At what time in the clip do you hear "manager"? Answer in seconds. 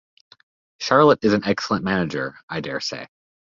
1.83-2.35